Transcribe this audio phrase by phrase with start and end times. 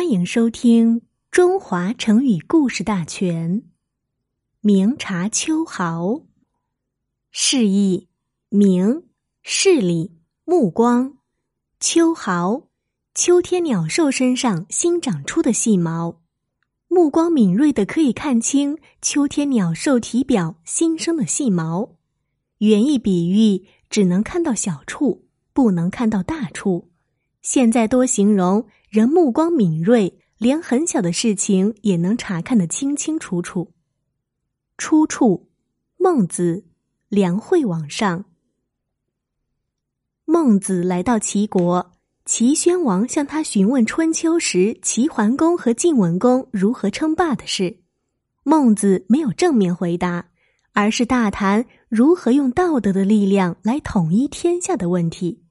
[0.00, 1.00] 欢迎收听
[1.30, 3.60] 《中华成语故事大全》。
[4.62, 6.22] 明察秋毫，
[7.30, 8.08] 示意
[8.48, 9.02] 明
[9.42, 10.16] 视力、
[10.46, 11.18] 目光。
[11.80, 12.62] 秋毫，
[13.14, 16.22] 秋天鸟兽身上新长出的细毛，
[16.88, 21.96] 目光敏锐的可以看清秋天鸟兽体表新生的细毛。
[22.56, 26.89] 原意比喻只能看到小处，不能看到大处。
[27.42, 28.66] 现在多形容。
[28.90, 33.72] 人目光敏锐，连很小的事情也能查看得清清楚楚。
[34.76, 35.48] 出处：
[35.96, 36.64] 孟子
[37.08, 38.18] 《梁惠王上》。
[40.24, 41.92] 孟子来到齐国，
[42.24, 47.78] 齐宣王向他询问春秋时齐桓公和晋文公如何称霸的事。
[48.42, 50.30] 孟子没有正面回答，
[50.72, 55.44] 而是大谈如何用道德的力量来统一天下的问题。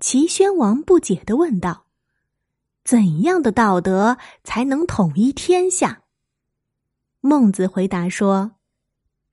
[0.00, 1.84] 齐宣王不解的问道。
[2.82, 6.02] 怎样的道德才能统一天下？
[7.20, 8.52] 孟子回答说：“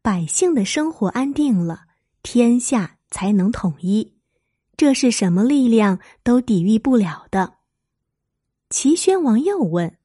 [0.03, 1.85] 百姓的生活安定了，
[2.21, 4.13] 天下才能统一。
[4.75, 7.53] 这是什么力量都抵御不了的。”
[8.69, 9.97] 齐宣王又问：“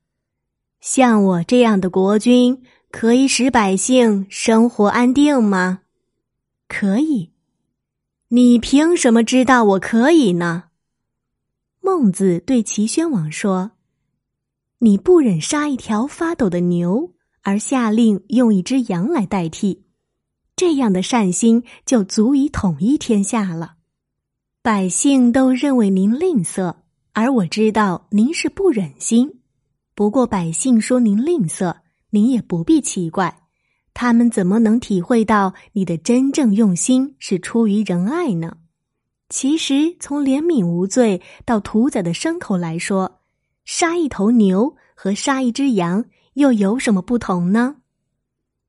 [0.80, 5.80] 像我这样的国君，可以使百姓生活安定吗
[6.68, 7.31] ？”“可以。
[8.34, 10.64] ”“你凭什么知道我可以呢？”
[11.84, 13.72] 孟子对齐宣王说
[14.80, 19.82] ：“你不忍杀一条发抖的牛，而下令用一只羊来代替，
[20.56, 23.74] 这样的善心就足以统一天下了。
[24.62, 26.76] 百姓都认为您吝啬，
[27.12, 29.40] 而我知道您是不忍心。
[29.94, 33.41] 不过百姓说您吝啬，您也不必奇怪，
[34.02, 38.56] 他们怎么能体会到你的真正用心是出于仁爱呢？”
[39.30, 43.20] 其实，从怜悯无罪到屠宰的牲口来说，
[43.64, 47.76] 杀一头牛和杀一只羊又有什么不同呢？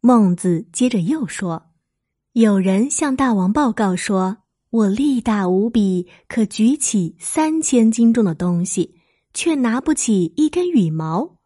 [0.02, 1.64] 孟子接着又说
[2.34, 4.38] ：“有人向大王报告说，
[4.70, 9.00] 我力大无比，可举起三千斤重的东西，
[9.34, 11.38] 却拿不起一根羽毛。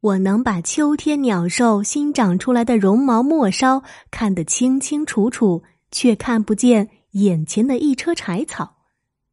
[0.00, 8.76] 我能把秋天鸟兽新长出来的绒毛末梢看得清清楚楚，却看不见。”眼前的一车柴草，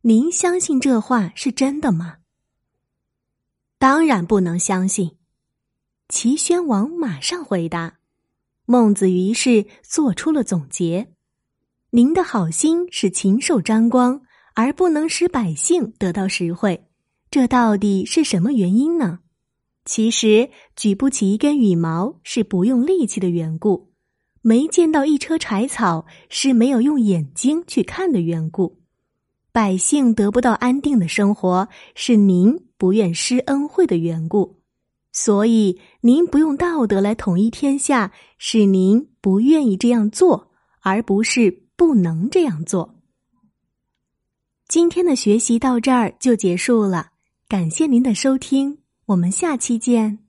[0.01, 2.15] 您相信这话是真的吗？
[3.77, 5.11] 当然不能相信。
[6.09, 7.99] 齐宣王马上回答。
[8.65, 11.13] 孟子于是做出了总结：
[11.91, 14.21] 您的好心使禽兽沾光，
[14.55, 16.87] 而不能使百姓得到实惠，
[17.29, 19.19] 这到底是什么原因呢？
[19.87, 23.93] 其实举不起一根羽毛是不用力气的缘故。
[24.41, 28.77] 没见到一车柴草，是没有用眼睛去看的缘故；
[29.53, 34.59] 百姓得不到安定的生活，是您不愿施恩惠的缘故。
[35.13, 42.95] 所以，您不用道德来统一天下，是您不愿意这样做，而不是不能这样做。
[44.67, 47.11] 今天的学习到这儿就结束了，
[47.47, 50.26] 感谢您的收听，我们下期见。